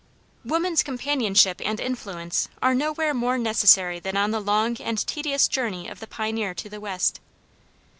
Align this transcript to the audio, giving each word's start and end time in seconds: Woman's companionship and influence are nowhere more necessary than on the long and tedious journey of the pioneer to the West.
Woman's 0.43 0.81
companionship 0.81 1.61
and 1.63 1.79
influence 1.79 2.49
are 2.59 2.73
nowhere 2.73 3.13
more 3.13 3.37
necessary 3.37 3.99
than 3.99 4.17
on 4.17 4.31
the 4.31 4.39
long 4.39 4.77
and 4.81 4.97
tedious 5.05 5.47
journey 5.47 5.87
of 5.87 5.99
the 5.99 6.07
pioneer 6.07 6.55
to 6.55 6.67
the 6.69 6.79
West. 6.81 7.19